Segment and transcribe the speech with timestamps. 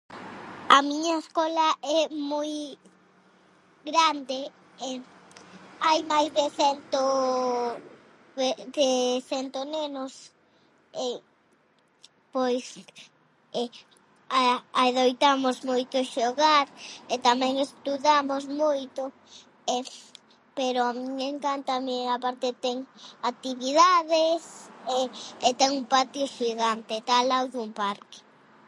[0.75, 1.67] A miña escola
[1.99, 2.01] é
[2.31, 2.51] moi
[3.89, 4.41] grande
[4.87, 4.89] e
[5.85, 7.01] hai máis de cento
[8.77, 8.89] de
[9.29, 10.13] cento nenos
[12.35, 12.65] pois
[14.41, 16.65] ad- adoitamos moito xogar
[17.13, 19.01] e tamén estudamos moito,
[20.57, 22.77] pero a min encántame, a parte ten
[23.31, 24.41] actividades
[25.47, 28.19] e ten un patio xigante, está ao lado dun parque.